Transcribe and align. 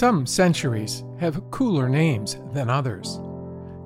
Some 0.00 0.24
centuries 0.24 1.04
have 1.18 1.50
cooler 1.50 1.86
names 1.86 2.38
than 2.54 2.70
others. 2.70 3.20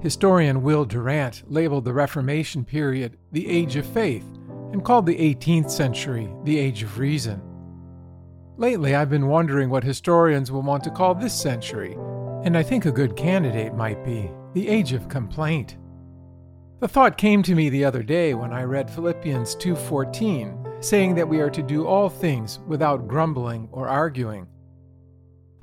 Historian 0.00 0.62
Will 0.62 0.84
Durant 0.84 1.42
labeled 1.50 1.84
the 1.84 1.92
Reformation 1.92 2.64
period 2.64 3.18
the 3.32 3.48
Age 3.48 3.74
of 3.74 3.84
Faith 3.84 4.24
and 4.70 4.84
called 4.84 5.06
the 5.06 5.34
18th 5.34 5.72
century 5.72 6.32
the 6.44 6.56
Age 6.56 6.84
of 6.84 7.00
Reason. 7.00 7.42
Lately, 8.56 8.94
I've 8.94 9.10
been 9.10 9.26
wondering 9.26 9.70
what 9.70 9.82
historians 9.82 10.52
will 10.52 10.62
want 10.62 10.84
to 10.84 10.90
call 10.92 11.16
this 11.16 11.34
century, 11.34 11.96
and 12.44 12.56
I 12.56 12.62
think 12.62 12.86
a 12.86 12.92
good 12.92 13.16
candidate 13.16 13.74
might 13.74 14.04
be 14.04 14.30
the 14.52 14.68
Age 14.68 14.92
of 14.92 15.08
Complaint. 15.08 15.78
The 16.78 16.86
thought 16.86 17.18
came 17.18 17.42
to 17.42 17.56
me 17.56 17.70
the 17.70 17.84
other 17.84 18.04
day 18.04 18.34
when 18.34 18.52
I 18.52 18.62
read 18.62 18.88
Philippians 18.88 19.56
2:14, 19.56 20.64
saying 20.78 21.16
that 21.16 21.28
we 21.28 21.40
are 21.40 21.50
to 21.50 21.62
do 21.64 21.88
all 21.88 22.08
things 22.08 22.60
without 22.68 23.08
grumbling 23.08 23.68
or 23.72 23.88
arguing. 23.88 24.46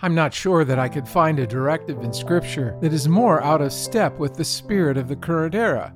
I'm 0.04 0.16
not 0.16 0.34
sure 0.34 0.66
that 0.66 0.80
I 0.80 0.90
could 0.90 1.08
find 1.08 1.38
a 1.38 1.46
directive 1.46 2.02
in 2.02 2.12
Scripture 2.12 2.76
that 2.82 2.92
is 2.92 3.08
more 3.08 3.44
out 3.44 3.62
of 3.62 3.72
step 3.72 4.18
with 4.18 4.34
the 4.34 4.44
spirit 4.44 4.98
of 4.98 5.08
the 5.08 5.16
current 5.16 5.54
era. 5.54 5.94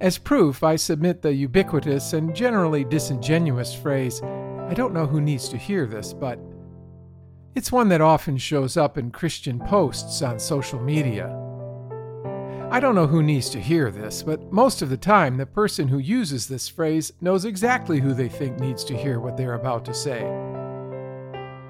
As 0.00 0.16
proof, 0.16 0.62
I 0.62 0.76
submit 0.76 1.22
the 1.22 1.34
ubiquitous 1.34 2.12
and 2.12 2.36
generally 2.36 2.84
disingenuous 2.84 3.74
phrase, 3.74 4.22
I 4.22 4.74
don't 4.74 4.94
know 4.94 5.06
who 5.06 5.20
needs 5.20 5.48
to 5.48 5.56
hear 5.56 5.86
this, 5.86 6.12
but 6.12 6.38
it's 7.56 7.72
one 7.72 7.88
that 7.88 8.00
often 8.00 8.36
shows 8.36 8.76
up 8.76 8.96
in 8.96 9.10
Christian 9.10 9.58
posts 9.58 10.22
on 10.22 10.38
social 10.38 10.80
media. 10.80 11.26
I 12.70 12.78
don't 12.78 12.94
know 12.94 13.06
who 13.08 13.24
needs 13.24 13.50
to 13.50 13.60
hear 13.60 13.90
this, 13.90 14.22
but 14.22 14.52
most 14.52 14.82
of 14.82 14.90
the 14.90 14.96
time, 14.96 15.36
the 15.36 15.46
person 15.46 15.88
who 15.88 15.98
uses 15.98 16.46
this 16.46 16.68
phrase 16.68 17.12
knows 17.20 17.44
exactly 17.44 17.98
who 17.98 18.14
they 18.14 18.28
think 18.28 18.60
needs 18.60 18.84
to 18.84 18.96
hear 18.96 19.18
what 19.18 19.36
they're 19.36 19.54
about 19.54 19.84
to 19.86 19.94
say. 19.94 20.22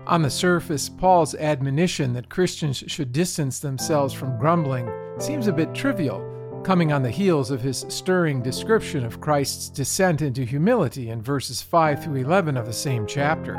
On 0.06 0.22
the 0.22 0.30
surface, 0.30 0.88
Paul's 0.88 1.34
admonition 1.34 2.12
that 2.12 2.28
Christians 2.28 2.84
should 2.86 3.12
distance 3.12 3.58
themselves 3.58 4.14
from 4.14 4.38
grumbling 4.38 4.88
seems 5.18 5.48
a 5.48 5.52
bit 5.52 5.74
trivial, 5.74 6.62
coming 6.62 6.92
on 6.92 7.02
the 7.02 7.10
heels 7.10 7.50
of 7.50 7.60
his 7.60 7.84
stirring 7.88 8.40
description 8.40 9.04
of 9.04 9.20
Christ's 9.20 9.68
descent 9.68 10.22
into 10.22 10.44
humility 10.44 11.10
in 11.10 11.22
verses 11.22 11.60
5 11.60 12.04
through 12.04 12.20
11 12.20 12.56
of 12.56 12.66
the 12.66 12.72
same 12.72 13.04
chapter. 13.04 13.56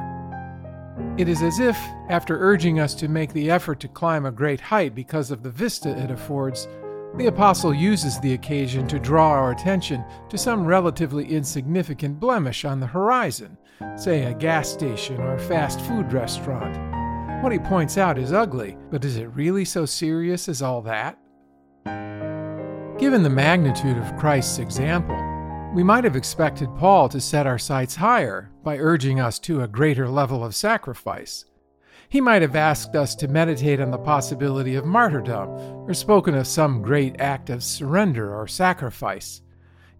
It 1.17 1.27
is 1.27 1.41
as 1.41 1.59
if, 1.59 1.77
after 2.07 2.39
urging 2.39 2.79
us 2.79 2.95
to 2.95 3.09
make 3.09 3.33
the 3.33 3.51
effort 3.51 3.81
to 3.81 3.89
climb 3.89 4.25
a 4.25 4.31
great 4.31 4.61
height 4.61 4.95
because 4.95 5.31
of 5.31 5.43
the 5.43 5.51
vista 5.51 5.89
it 6.01 6.11
affords, 6.11 6.69
the 7.17 7.27
apostle 7.27 7.73
uses 7.73 8.19
the 8.19 8.33
occasion 8.33 8.87
to 8.87 8.99
draw 8.99 9.31
our 9.31 9.51
attention 9.51 10.05
to 10.29 10.37
some 10.37 10.65
relatively 10.65 11.25
insignificant 11.25 12.19
blemish 12.19 12.63
on 12.63 12.79
the 12.79 12.85
horizon, 12.85 13.57
say 13.95 14.23
a 14.23 14.33
gas 14.33 14.69
station 14.69 15.19
or 15.19 15.33
a 15.33 15.39
fast 15.39 15.81
food 15.81 16.13
restaurant. 16.13 16.77
What 17.43 17.51
he 17.51 17.59
points 17.59 17.97
out 17.97 18.19
is 18.19 18.31
ugly, 18.31 18.77
but 18.91 19.03
is 19.03 19.17
it 19.17 19.33
really 19.33 19.65
so 19.65 19.85
serious 19.85 20.47
as 20.47 20.61
all 20.61 20.81
that? 20.83 21.17
Given 22.99 23.23
the 23.23 23.29
magnitude 23.29 23.97
of 23.97 24.15
Christ's 24.17 24.59
example, 24.59 25.17
we 25.73 25.83
might 25.83 26.03
have 26.03 26.15
expected 26.15 26.69
Paul 26.77 27.09
to 27.09 27.21
set 27.21 27.47
our 27.47 27.59
sights 27.59 27.95
higher 27.95 28.51
by 28.63 28.77
urging 28.77 29.19
us 29.19 29.39
to 29.39 29.61
a 29.61 29.67
greater 29.67 30.07
level 30.07 30.43
of 30.43 30.55
sacrifice. 30.55 31.45
He 32.09 32.21
might 32.21 32.41
have 32.41 32.55
asked 32.55 32.95
us 32.95 33.15
to 33.15 33.27
meditate 33.27 33.81
on 33.81 33.91
the 33.91 33.97
possibility 33.97 34.75
of 34.75 34.85
martyrdom, 34.85 35.49
or 35.87 35.93
spoken 35.93 36.35
of 36.35 36.47
some 36.47 36.81
great 36.81 37.19
act 37.19 37.49
of 37.49 37.63
surrender 37.63 38.33
or 38.33 38.47
sacrifice. 38.47 39.41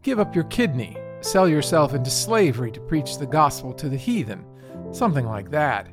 Give 0.04 0.20
up 0.20 0.34
your 0.34 0.46
kidney, 0.46 0.98
sell 1.20 1.50
yourself 1.50 1.94
into 1.94 2.10
slavery 2.10 2.72
to 2.72 2.80
preach 2.80 3.18
the 3.18 3.26
gospel 3.26 3.74
to 3.74 3.90
the 3.90 3.98
heathen, 3.98 4.46
something 4.92 5.26
like 5.26 5.52
that. 5.52 5.90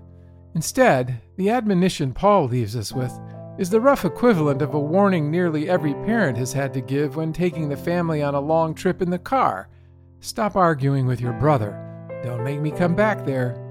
Instead, 0.55 1.21
the 1.37 1.51
admonition 1.51 2.13
Paul 2.13 2.47
leaves 2.47 2.77
us 2.77 2.93
with 2.93 3.13
is 3.59 3.71
the 3.71 3.81
rough 3.81 4.05
equivalent 4.05 4.63
of 4.63 4.75
a 4.75 4.79
warning 4.79 5.31
nearly 5.31 5.69
every 5.69 5.95
parent 5.95 6.37
has 6.37 6.53
had 6.53 6.75
to 6.75 6.81
give 6.81 7.17
when 7.17 7.33
taking 7.33 7.69
the 7.69 7.77
family 7.77 8.23
on 8.23 8.35
a 8.35 8.41
long 8.41 8.75
trip 8.75 9.01
in 9.01 9.11
the 9.11 9.19
car. 9.19 9.69
Stop 10.21 10.57
arguing 10.57 11.07
with 11.07 11.21
your 11.21 11.33
brother. 11.35 11.81
Don't 12.25 12.43
make 12.43 12.61
me 12.61 12.73
come 12.73 12.97
back 12.97 13.25
there. 13.25 13.64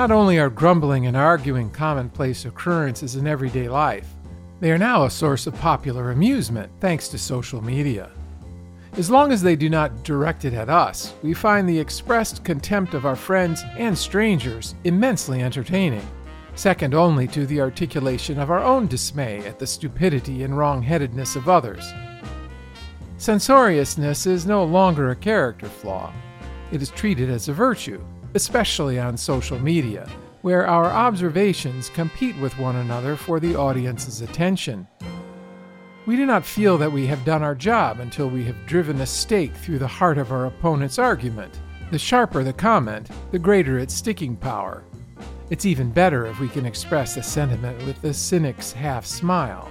Not 0.00 0.10
only 0.10 0.38
are 0.38 0.48
grumbling 0.48 1.06
and 1.06 1.14
arguing 1.14 1.68
commonplace 1.68 2.46
occurrences 2.46 3.16
in 3.16 3.26
everyday 3.26 3.68
life, 3.68 4.08
they 4.58 4.72
are 4.72 4.78
now 4.78 5.04
a 5.04 5.10
source 5.10 5.46
of 5.46 5.54
popular 5.56 6.10
amusement 6.10 6.72
thanks 6.80 7.06
to 7.08 7.18
social 7.18 7.60
media. 7.60 8.08
As 8.94 9.10
long 9.10 9.30
as 9.30 9.42
they 9.42 9.56
do 9.56 9.68
not 9.68 10.02
direct 10.02 10.46
it 10.46 10.54
at 10.54 10.70
us, 10.70 11.12
we 11.22 11.34
find 11.34 11.68
the 11.68 11.78
expressed 11.78 12.42
contempt 12.44 12.94
of 12.94 13.04
our 13.04 13.14
friends 13.14 13.62
and 13.76 13.96
strangers 13.96 14.74
immensely 14.84 15.42
entertaining, 15.42 16.08
second 16.54 16.94
only 16.94 17.28
to 17.28 17.44
the 17.44 17.60
articulation 17.60 18.40
of 18.40 18.50
our 18.50 18.64
own 18.64 18.86
dismay 18.86 19.44
at 19.44 19.58
the 19.58 19.66
stupidity 19.66 20.44
and 20.44 20.56
wrong-headedness 20.56 21.36
of 21.36 21.50
others. 21.50 21.92
Censoriousness 23.18 24.26
is 24.26 24.46
no 24.46 24.64
longer 24.64 25.10
a 25.10 25.16
character 25.16 25.68
flaw. 25.68 26.10
It 26.72 26.80
is 26.80 26.88
treated 26.88 27.28
as 27.28 27.50
a 27.50 27.52
virtue, 27.52 28.02
especially 28.34 28.98
on 28.98 29.16
social 29.16 29.58
media, 29.58 30.08
where 30.42 30.66
our 30.66 30.86
observations 30.86 31.88
compete 31.90 32.36
with 32.38 32.58
one 32.58 32.76
another 32.76 33.16
for 33.16 33.40
the 33.40 33.56
audience's 33.56 34.20
attention. 34.20 34.86
We 36.06 36.16
do 36.16 36.26
not 36.26 36.44
feel 36.44 36.78
that 36.78 36.92
we 36.92 37.06
have 37.06 37.24
done 37.24 37.42
our 37.42 37.54
job 37.54 38.00
until 38.00 38.28
we 38.28 38.44
have 38.44 38.66
driven 38.66 39.00
a 39.00 39.06
stake 39.06 39.54
through 39.54 39.78
the 39.78 39.86
heart 39.86 40.18
of 40.18 40.32
our 40.32 40.46
opponent's 40.46 40.98
argument. 40.98 41.60
The 41.90 41.98
sharper 41.98 42.42
the 42.42 42.52
comment, 42.52 43.10
the 43.32 43.38
greater 43.38 43.78
its 43.78 43.94
sticking 43.94 44.36
power. 44.36 44.84
It's 45.50 45.66
even 45.66 45.90
better 45.90 46.26
if 46.26 46.38
we 46.38 46.48
can 46.48 46.64
express 46.64 47.16
the 47.16 47.22
sentiment 47.22 47.84
with 47.84 48.00
the 48.00 48.14
cynic's 48.14 48.72
half 48.72 49.04
smile. 49.04 49.70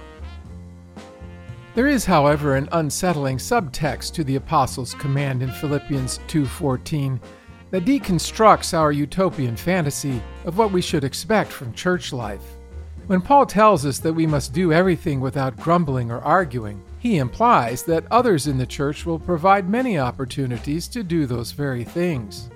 There 1.74 1.86
is, 1.86 2.04
however, 2.04 2.56
an 2.56 2.68
unsettling 2.72 3.38
subtext 3.38 4.12
to 4.14 4.24
the 4.24 4.36
apostle's 4.36 4.92
command 4.94 5.42
in 5.42 5.50
Philippians 5.50 6.20
2:14 6.26 7.20
that 7.70 7.84
deconstructs 7.84 8.76
our 8.76 8.92
utopian 8.92 9.56
fantasy 9.56 10.22
of 10.44 10.58
what 10.58 10.72
we 10.72 10.82
should 10.82 11.04
expect 11.04 11.52
from 11.52 11.72
church 11.72 12.12
life. 12.12 12.42
When 13.06 13.20
Paul 13.20 13.46
tells 13.46 13.84
us 13.86 13.98
that 13.98 14.12
we 14.12 14.26
must 14.26 14.52
do 14.52 14.72
everything 14.72 15.20
without 15.20 15.56
grumbling 15.56 16.10
or 16.10 16.20
arguing, 16.20 16.82
he 16.98 17.16
implies 17.18 17.82
that 17.84 18.04
others 18.10 18.46
in 18.46 18.58
the 18.58 18.66
church 18.66 19.04
will 19.04 19.18
provide 19.18 19.68
many 19.68 19.98
opportunities 19.98 20.86
to 20.88 21.02
do 21.02 21.26
those 21.26 21.52
very 21.52 21.82
things. 21.82 22.50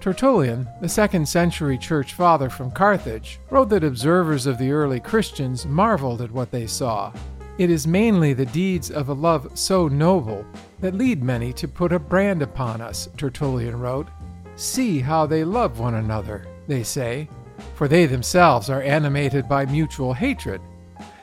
Tertullian, 0.00 0.66
the 0.80 0.88
second 0.88 1.28
century 1.28 1.76
church 1.76 2.14
father 2.14 2.48
from 2.48 2.70
Carthage, 2.70 3.40
wrote 3.50 3.68
that 3.68 3.84
observers 3.84 4.46
of 4.46 4.56
the 4.56 4.70
early 4.70 5.00
Christians 5.00 5.66
marveled 5.66 6.22
at 6.22 6.30
what 6.30 6.50
they 6.50 6.66
saw. 6.66 7.12
It 7.58 7.70
is 7.70 7.88
mainly 7.88 8.34
the 8.34 8.46
deeds 8.46 8.88
of 8.88 9.08
a 9.08 9.12
love 9.12 9.50
so 9.58 9.88
noble 9.88 10.46
that 10.78 10.94
lead 10.94 11.24
many 11.24 11.52
to 11.54 11.66
put 11.66 11.92
a 11.92 11.98
brand 11.98 12.40
upon 12.40 12.80
us, 12.80 13.08
Tertullian 13.16 13.80
wrote. 13.80 14.06
See 14.54 15.00
how 15.00 15.26
they 15.26 15.42
love 15.42 15.80
one 15.80 15.96
another, 15.96 16.46
they 16.68 16.84
say, 16.84 17.28
for 17.74 17.88
they 17.88 18.06
themselves 18.06 18.70
are 18.70 18.82
animated 18.82 19.48
by 19.48 19.66
mutual 19.66 20.14
hatred. 20.14 20.60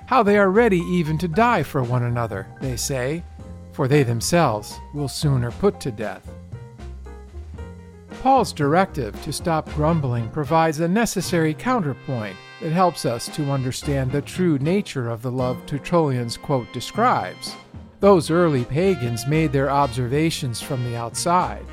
How 0.08 0.24
they 0.24 0.38
are 0.38 0.52
ready 0.52 0.80
even 0.80 1.18
to 1.20 1.30
die 1.30 1.64
for 1.64 1.82
one 1.84 2.04
another, 2.04 2.48
they 2.60 2.76
say, 2.76 3.24
for 3.72 3.88
they 3.88 4.04
themselves 4.04 4.78
will 4.94 5.08
sooner 5.08 5.52
put 5.52 5.80
to 5.80 5.92
death. 5.92 6.30
Paul's 8.26 8.54
directive 8.54 9.22
to 9.22 9.32
stop 9.32 9.72
grumbling 9.76 10.28
provides 10.30 10.80
a 10.80 10.88
necessary 10.88 11.54
counterpoint 11.54 12.36
that 12.60 12.72
helps 12.72 13.06
us 13.06 13.28
to 13.36 13.52
understand 13.52 14.12
the 14.12 14.24
true 14.24 14.58
nature 14.58 15.12
of 15.12 15.22
the 15.22 15.32
love 15.32 15.64
Tertullian's 15.68 16.36
quote 16.36 16.66
describes. 16.74 17.56
Those 18.00 18.32
early 18.32 18.66
pagans 18.66 19.28
made 19.28 19.52
their 19.52 19.70
observations 19.70 20.60
from 20.60 20.84
the 20.84 20.96
outside. 20.96 21.64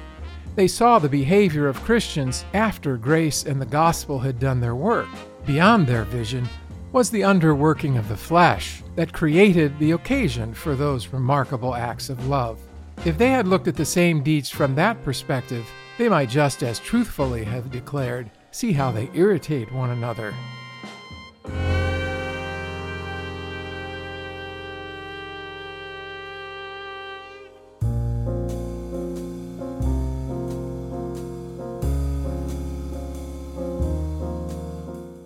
They 0.55 0.69
saw 0.69 0.99
the 0.99 1.09
behavior 1.09 1.69
of 1.69 1.83
Christians 1.85 2.45
after 2.53 2.99
grace 2.99 3.47
and 3.47 3.59
the 3.59 3.65
gospel 3.65 4.19
had 4.19 4.39
done 4.39 4.61
their 4.61 4.75
work. 4.75 5.09
Beyond 5.47 5.87
their 5.87 6.05
vision 6.05 6.47
was 6.93 7.09
the 7.09 7.23
underworking 7.23 7.99
of 7.99 8.11
the 8.11 8.17
flesh 8.19 8.83
that 8.95 9.15
created 9.15 9.79
the 9.79 9.93
occasion 9.93 10.53
for 10.53 10.77
those 10.77 11.15
remarkable 11.15 11.75
acts 11.75 12.11
of 12.11 12.29
love. 12.29 12.61
If 13.05 13.19
they 13.19 13.31
had 13.31 13.49
looked 13.49 13.67
at 13.67 13.75
the 13.75 13.85
same 13.85 14.23
deeds 14.23 14.49
from 14.49 14.77
that 14.77 15.03
perspective, 15.03 15.69
they 15.99 16.09
might 16.09 16.29
just 16.29 16.63
as 16.63 16.79
truthfully 16.79 17.43
have 17.43 17.73
declared, 17.73 18.31
See 18.53 18.73
how 18.73 18.93
they 18.93 19.11
irritate 19.13 19.73
one 19.73 19.91
another. 19.91 20.33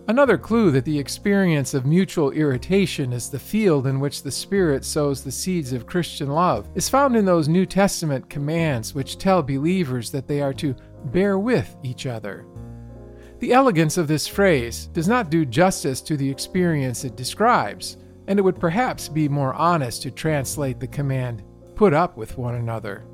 Another 0.08 0.38
clue 0.38 0.70
that 0.70 0.84
the 0.84 0.98
experience 0.98 1.74
of 1.74 1.84
mutual 1.84 2.30
irritation 2.30 3.12
is 3.12 3.28
the 3.28 3.40
field 3.40 3.88
in 3.88 3.98
which 3.98 4.22
the 4.22 4.30
Spirit 4.30 4.84
sows 4.84 5.24
the 5.24 5.32
seeds 5.32 5.72
of 5.72 5.86
Christian 5.86 6.28
love 6.28 6.68
is 6.76 6.88
found 6.88 7.16
in 7.16 7.24
those 7.24 7.48
New 7.48 7.66
Testament 7.66 8.30
commands 8.30 8.94
which 8.94 9.18
tell 9.18 9.42
believers 9.42 10.12
that 10.12 10.28
they 10.28 10.40
are 10.40 10.54
to 10.54 10.76
bear 11.06 11.40
with 11.40 11.76
each 11.82 12.06
other. 12.06 12.46
The 13.40 13.52
elegance 13.52 13.96
of 13.96 14.06
this 14.06 14.28
phrase 14.28 14.86
does 14.92 15.08
not 15.08 15.28
do 15.28 15.44
justice 15.44 16.00
to 16.02 16.16
the 16.16 16.30
experience 16.30 17.02
it 17.02 17.16
describes, 17.16 17.96
and 18.28 18.38
it 18.38 18.42
would 18.42 18.60
perhaps 18.60 19.08
be 19.08 19.28
more 19.28 19.54
honest 19.54 20.02
to 20.02 20.12
translate 20.12 20.78
the 20.78 20.86
command, 20.86 21.42
put 21.74 21.92
up 21.92 22.16
with 22.16 22.38
one 22.38 22.54
another. 22.54 23.04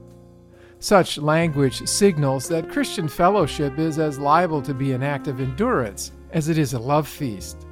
Such 0.82 1.16
language 1.16 1.86
signals 1.86 2.48
that 2.48 2.68
Christian 2.68 3.06
fellowship 3.06 3.78
is 3.78 4.00
as 4.00 4.18
liable 4.18 4.60
to 4.62 4.74
be 4.74 4.90
an 4.90 5.04
act 5.04 5.28
of 5.28 5.38
endurance 5.38 6.10
as 6.32 6.48
it 6.48 6.58
is 6.58 6.72
a 6.72 6.78
love 6.80 7.06
feast. 7.06 7.68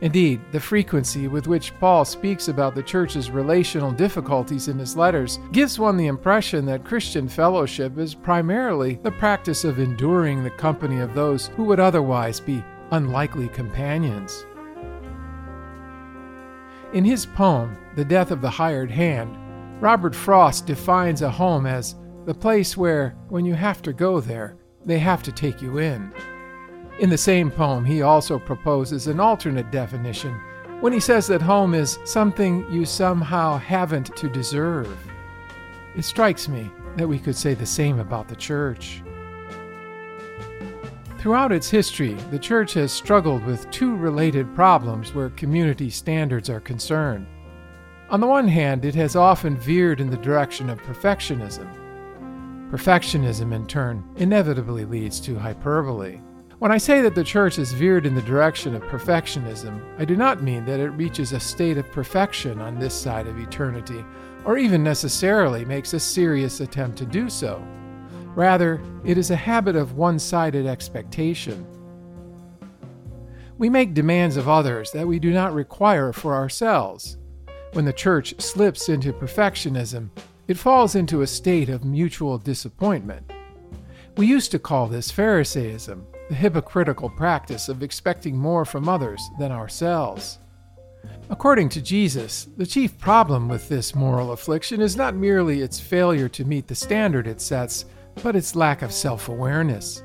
Indeed, 0.00 0.40
the 0.52 0.60
frequency 0.60 1.26
with 1.26 1.48
which 1.48 1.76
Paul 1.80 2.04
speaks 2.04 2.46
about 2.46 2.76
the 2.76 2.84
church's 2.84 3.32
relational 3.32 3.90
difficulties 3.90 4.68
in 4.68 4.78
his 4.78 4.96
letters 4.96 5.40
gives 5.50 5.80
one 5.80 5.96
the 5.96 6.06
impression 6.06 6.64
that 6.66 6.84
Christian 6.84 7.26
fellowship 7.26 7.98
is 7.98 8.14
primarily 8.14 9.00
the 9.02 9.10
practice 9.10 9.64
of 9.64 9.80
enduring 9.80 10.44
the 10.44 10.50
company 10.50 11.00
of 11.00 11.14
those 11.14 11.48
who 11.56 11.64
would 11.64 11.80
otherwise 11.80 12.38
be 12.38 12.64
unlikely 12.92 13.48
companions. 13.48 14.46
In 16.92 17.04
his 17.04 17.26
poem, 17.26 17.76
The 17.96 18.04
Death 18.04 18.30
of 18.30 18.40
the 18.40 18.50
Hired 18.50 18.92
Hand, 18.92 19.36
Robert 19.82 20.14
Frost 20.14 20.64
defines 20.64 21.22
a 21.22 21.30
home 21.30 21.66
as 21.66 21.96
the 22.26 22.34
place 22.34 22.76
where, 22.76 23.16
when 23.28 23.44
you 23.44 23.54
have 23.54 23.80
to 23.80 23.92
go 23.92 24.20
there, 24.20 24.56
they 24.84 24.98
have 24.98 25.22
to 25.22 25.30
take 25.30 25.62
you 25.62 25.78
in. 25.78 26.12
In 26.98 27.08
the 27.08 27.16
same 27.16 27.52
poem, 27.52 27.84
he 27.84 28.02
also 28.02 28.36
proposes 28.36 29.06
an 29.06 29.20
alternate 29.20 29.70
definition 29.70 30.32
when 30.80 30.92
he 30.92 30.98
says 30.98 31.28
that 31.28 31.40
home 31.40 31.72
is 31.72 32.00
something 32.04 32.66
you 32.70 32.84
somehow 32.84 33.58
haven't 33.58 34.14
to 34.16 34.28
deserve. 34.28 34.98
It 35.96 36.04
strikes 36.04 36.48
me 36.48 36.68
that 36.96 37.06
we 37.06 37.20
could 37.20 37.36
say 37.36 37.54
the 37.54 37.64
same 37.64 38.00
about 38.00 38.28
the 38.28 38.36
church. 38.36 39.02
Throughout 41.18 41.52
its 41.52 41.70
history, 41.70 42.14
the 42.32 42.38
church 42.40 42.74
has 42.74 42.90
struggled 42.90 43.44
with 43.44 43.70
two 43.70 43.94
related 43.94 44.52
problems 44.54 45.14
where 45.14 45.30
community 45.30 45.90
standards 45.90 46.50
are 46.50 46.60
concerned. 46.60 47.26
On 48.10 48.20
the 48.20 48.26
one 48.26 48.48
hand, 48.48 48.84
it 48.84 48.96
has 48.96 49.14
often 49.14 49.56
veered 49.56 50.00
in 50.00 50.10
the 50.10 50.16
direction 50.16 50.68
of 50.68 50.82
perfectionism. 50.82 51.85
Perfectionism, 52.70 53.54
in 53.54 53.66
turn, 53.66 54.04
inevitably 54.16 54.84
leads 54.84 55.20
to 55.20 55.38
hyperbole. 55.38 56.20
When 56.58 56.72
I 56.72 56.78
say 56.78 57.00
that 57.02 57.14
the 57.14 57.22
church 57.22 57.56
has 57.56 57.72
veered 57.72 58.06
in 58.06 58.14
the 58.14 58.22
direction 58.22 58.74
of 58.74 58.82
perfectionism, 58.84 59.80
I 59.98 60.04
do 60.04 60.16
not 60.16 60.42
mean 60.42 60.64
that 60.64 60.80
it 60.80 60.90
reaches 60.90 61.32
a 61.32 61.40
state 61.40 61.78
of 61.78 61.92
perfection 61.92 62.60
on 62.60 62.78
this 62.78 62.94
side 62.94 63.26
of 63.26 63.38
eternity, 63.38 64.04
or 64.44 64.56
even 64.56 64.82
necessarily 64.82 65.64
makes 65.64 65.92
a 65.92 66.00
serious 66.00 66.60
attempt 66.60 66.96
to 66.98 67.06
do 67.06 67.28
so. 67.28 67.62
Rather, 68.34 68.80
it 69.04 69.16
is 69.16 69.30
a 69.30 69.36
habit 69.36 69.76
of 69.76 69.94
one 69.94 70.18
sided 70.18 70.66
expectation. 70.66 71.66
We 73.58 73.70
make 73.70 73.94
demands 73.94 74.36
of 74.36 74.48
others 74.48 74.90
that 74.90 75.06
we 75.06 75.18
do 75.18 75.32
not 75.32 75.54
require 75.54 76.12
for 76.12 76.34
ourselves. 76.34 77.16
When 77.74 77.84
the 77.84 77.92
church 77.92 78.40
slips 78.40 78.88
into 78.88 79.12
perfectionism, 79.12 80.10
it 80.48 80.56
falls 80.56 80.94
into 80.94 81.22
a 81.22 81.26
state 81.26 81.68
of 81.68 81.84
mutual 81.84 82.38
disappointment. 82.38 83.32
We 84.16 84.26
used 84.26 84.50
to 84.52 84.58
call 84.58 84.86
this 84.86 85.10
Pharisaism, 85.10 86.06
the 86.28 86.34
hypocritical 86.34 87.10
practice 87.10 87.68
of 87.68 87.82
expecting 87.82 88.36
more 88.36 88.64
from 88.64 88.88
others 88.88 89.22
than 89.38 89.52
ourselves. 89.52 90.38
According 91.28 91.68
to 91.70 91.82
Jesus, 91.82 92.48
the 92.56 92.66
chief 92.66 92.98
problem 92.98 93.48
with 93.48 93.68
this 93.68 93.94
moral 93.94 94.32
affliction 94.32 94.80
is 94.80 94.96
not 94.96 95.14
merely 95.14 95.60
its 95.60 95.80
failure 95.80 96.28
to 96.30 96.44
meet 96.44 96.66
the 96.66 96.74
standard 96.74 97.26
it 97.26 97.40
sets, 97.40 97.84
but 98.22 98.36
its 98.36 98.56
lack 98.56 98.82
of 98.82 98.92
self 98.92 99.28
awareness. 99.28 100.02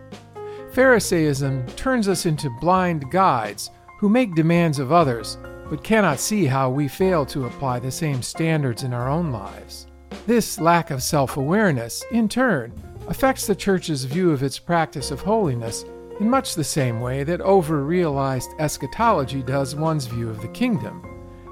Pharisaism 0.73 1.67
turns 1.75 2.07
us 2.07 2.25
into 2.25 2.49
blind 2.59 3.09
guides 3.11 3.69
who 3.99 4.09
make 4.09 4.35
demands 4.35 4.79
of 4.79 4.91
others, 4.91 5.37
but 5.69 5.83
cannot 5.83 6.19
see 6.19 6.45
how 6.45 6.69
we 6.69 6.87
fail 6.87 7.25
to 7.27 7.45
apply 7.45 7.79
the 7.79 7.91
same 7.91 8.21
standards 8.21 8.83
in 8.83 8.93
our 8.93 9.09
own 9.09 9.31
lives. 9.31 9.87
This 10.27 10.59
lack 10.59 10.91
of 10.91 11.01
self 11.01 11.37
awareness, 11.37 12.03
in 12.11 12.29
turn, 12.29 12.73
affects 13.07 13.47
the 13.47 13.55
church's 13.55 14.03
view 14.03 14.31
of 14.31 14.43
its 14.43 14.59
practice 14.59 15.11
of 15.11 15.21
holiness 15.21 15.83
in 16.19 16.29
much 16.29 16.53
the 16.53 16.63
same 16.63 17.01
way 17.01 17.23
that 17.23 17.41
over 17.41 17.83
realized 17.83 18.51
eschatology 18.59 19.41
does 19.41 19.75
one's 19.75 20.05
view 20.05 20.29
of 20.29 20.41
the 20.41 20.47
kingdom. 20.49 21.03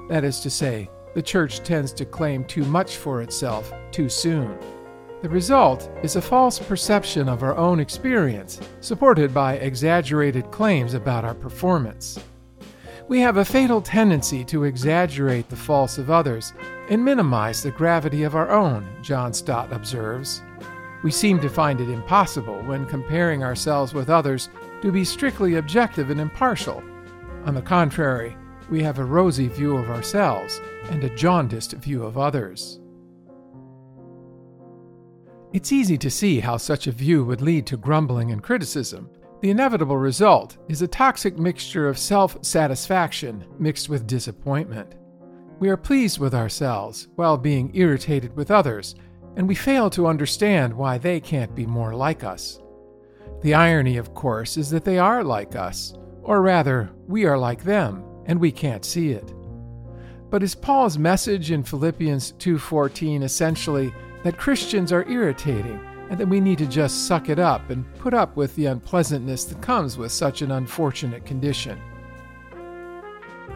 That 0.08 0.24
is 0.24 0.40
to 0.40 0.50
say, 0.50 0.88
the 1.14 1.22
church 1.22 1.60
tends 1.64 1.92
to 1.94 2.04
claim 2.04 2.44
too 2.44 2.64
much 2.64 2.96
for 2.96 3.22
itself 3.22 3.72
too 3.90 4.08
soon. 4.08 4.56
The 5.22 5.28
result 5.28 5.90
is 6.02 6.16
a 6.16 6.22
false 6.22 6.58
perception 6.58 7.28
of 7.28 7.42
our 7.42 7.56
own 7.56 7.80
experience, 7.80 8.60
supported 8.80 9.34
by 9.34 9.54
exaggerated 9.54 10.50
claims 10.50 10.94
about 10.94 11.24
our 11.24 11.34
performance. 11.34 12.18
We 13.08 13.20
have 13.20 13.36
a 13.36 13.44
fatal 13.44 13.82
tendency 13.82 14.44
to 14.44 14.64
exaggerate 14.64 15.48
the 15.48 15.56
faults 15.56 15.98
of 15.98 16.10
others 16.10 16.52
and 16.90 17.04
minimize 17.04 17.62
the 17.62 17.70
gravity 17.70 18.24
of 18.24 18.34
our 18.34 18.50
own, 18.50 18.86
John 19.00 19.32
Stott 19.32 19.72
observes. 19.72 20.42
We 21.02 21.12
seem 21.12 21.40
to 21.40 21.48
find 21.48 21.80
it 21.80 21.88
impossible, 21.88 22.60
when 22.62 22.84
comparing 22.84 23.42
ourselves 23.42 23.94
with 23.94 24.10
others, 24.10 24.50
to 24.82 24.90
be 24.90 25.04
strictly 25.04 25.54
objective 25.54 26.10
and 26.10 26.20
impartial. 26.20 26.82
On 27.46 27.54
the 27.54 27.62
contrary, 27.62 28.36
we 28.68 28.82
have 28.82 28.98
a 28.98 29.04
rosy 29.04 29.46
view 29.46 29.76
of 29.76 29.88
ourselves 29.88 30.60
and 30.90 31.02
a 31.04 31.14
jaundiced 31.14 31.72
view 31.74 32.02
of 32.02 32.18
others. 32.18 32.80
It's 35.52 35.72
easy 35.72 35.96
to 35.98 36.10
see 36.10 36.40
how 36.40 36.56
such 36.56 36.86
a 36.86 36.92
view 36.92 37.24
would 37.24 37.40
lead 37.40 37.66
to 37.68 37.76
grumbling 37.76 38.30
and 38.32 38.42
criticism. 38.42 39.10
The 39.42 39.50
inevitable 39.50 39.96
result 39.96 40.58
is 40.68 40.82
a 40.82 40.88
toxic 40.88 41.38
mixture 41.38 41.88
of 41.88 41.98
self 41.98 42.36
satisfaction 42.44 43.44
mixed 43.58 43.88
with 43.88 44.06
disappointment. 44.06 44.94
We 45.60 45.68
are 45.68 45.76
pleased 45.76 46.18
with 46.18 46.34
ourselves 46.34 47.08
while 47.16 47.36
being 47.36 47.70
irritated 47.74 48.34
with 48.34 48.50
others 48.50 48.94
and 49.36 49.46
we 49.46 49.54
fail 49.54 49.90
to 49.90 50.06
understand 50.06 50.74
why 50.74 50.98
they 50.98 51.20
can't 51.20 51.54
be 51.54 51.66
more 51.66 51.94
like 51.94 52.24
us. 52.24 52.60
The 53.42 53.54
irony, 53.54 53.96
of 53.96 54.14
course, 54.14 54.56
is 54.56 54.70
that 54.70 54.84
they 54.84 54.98
are 54.98 55.22
like 55.22 55.54
us, 55.54 55.94
or 56.22 56.42
rather, 56.42 56.90
we 57.06 57.24
are 57.26 57.38
like 57.38 57.62
them, 57.62 58.02
and 58.26 58.40
we 58.40 58.50
can't 58.50 58.84
see 58.84 59.10
it. 59.10 59.32
But 60.30 60.42
is 60.42 60.54
Paul's 60.54 60.98
message 60.98 61.50
in 61.50 61.62
Philippians 61.62 62.32
2:14 62.38 63.22
essentially 63.22 63.92
that 64.22 64.38
Christians 64.38 64.92
are 64.92 65.08
irritating 65.08 65.80
and 66.08 66.18
that 66.18 66.28
we 66.28 66.40
need 66.40 66.58
to 66.58 66.66
just 66.66 67.06
suck 67.06 67.28
it 67.28 67.38
up 67.38 67.70
and 67.70 67.84
put 67.96 68.14
up 68.14 68.36
with 68.36 68.54
the 68.56 68.66
unpleasantness 68.66 69.44
that 69.44 69.62
comes 69.62 69.96
with 69.96 70.10
such 70.10 70.42
an 70.42 70.52
unfortunate 70.52 71.24
condition? 71.24 71.78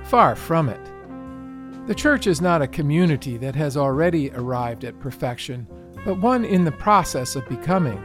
Far 0.04 0.36
from 0.36 0.68
it. 0.68 0.93
The 1.86 1.94
church 1.94 2.26
is 2.26 2.40
not 2.40 2.62
a 2.62 2.66
community 2.66 3.36
that 3.36 3.54
has 3.56 3.76
already 3.76 4.30
arrived 4.30 4.84
at 4.84 4.98
perfection, 5.00 5.66
but 6.02 6.18
one 6.18 6.46
in 6.46 6.64
the 6.64 6.72
process 6.72 7.36
of 7.36 7.46
becoming. 7.46 8.02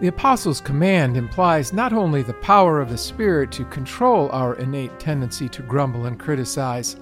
The 0.00 0.08
Apostles' 0.08 0.60
command 0.60 1.16
implies 1.16 1.72
not 1.72 1.94
only 1.94 2.22
the 2.22 2.34
power 2.34 2.78
of 2.78 2.90
the 2.90 2.98
Spirit 2.98 3.50
to 3.52 3.64
control 3.64 4.28
our 4.32 4.54
innate 4.56 5.00
tendency 5.00 5.48
to 5.48 5.62
grumble 5.62 6.04
and 6.04 6.20
criticize, 6.20 6.96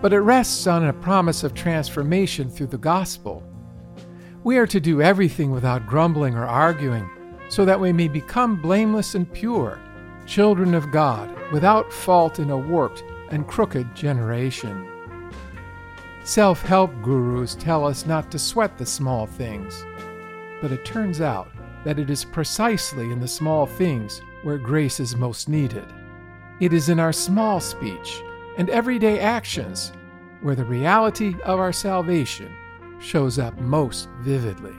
but 0.00 0.14
it 0.14 0.20
rests 0.20 0.66
on 0.66 0.86
a 0.86 0.94
promise 0.94 1.44
of 1.44 1.52
transformation 1.52 2.48
through 2.48 2.68
the 2.68 2.78
gospel. 2.78 3.42
We 4.44 4.56
are 4.56 4.66
to 4.66 4.80
do 4.80 5.02
everything 5.02 5.50
without 5.50 5.86
grumbling 5.86 6.36
or 6.36 6.46
arguing, 6.46 7.10
so 7.50 7.66
that 7.66 7.78
we 7.80 7.92
may 7.92 8.08
become 8.08 8.62
blameless 8.62 9.14
and 9.14 9.30
pure, 9.30 9.78
children 10.24 10.72
of 10.72 10.90
God, 10.90 11.30
without 11.52 11.92
fault 11.92 12.38
in 12.38 12.48
a 12.48 12.56
warped 12.56 13.04
and 13.28 13.46
crooked 13.46 13.94
generation. 13.94 14.90
Self 16.24 16.62
help 16.62 16.90
gurus 17.02 17.54
tell 17.54 17.84
us 17.84 18.06
not 18.06 18.30
to 18.30 18.38
sweat 18.38 18.78
the 18.78 18.86
small 18.86 19.26
things. 19.26 19.84
But 20.62 20.72
it 20.72 20.82
turns 20.82 21.20
out 21.20 21.48
that 21.84 21.98
it 21.98 22.08
is 22.08 22.24
precisely 22.24 23.12
in 23.12 23.20
the 23.20 23.28
small 23.28 23.66
things 23.66 24.22
where 24.42 24.56
grace 24.56 25.00
is 25.00 25.16
most 25.16 25.50
needed. 25.50 25.84
It 26.60 26.72
is 26.72 26.88
in 26.88 26.98
our 26.98 27.12
small 27.12 27.60
speech 27.60 28.22
and 28.56 28.70
everyday 28.70 29.20
actions 29.20 29.92
where 30.40 30.54
the 30.54 30.64
reality 30.64 31.34
of 31.44 31.60
our 31.60 31.74
salvation 31.74 32.50
shows 33.00 33.38
up 33.38 33.58
most 33.58 34.08
vividly. 34.20 34.74